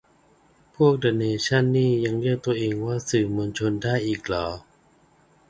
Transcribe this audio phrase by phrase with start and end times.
[0.75, 4.47] พวกเดอะเนชั่นนี่ยังเรียกตัวเองว่าสื่อมวลชนได้อีกเหรอ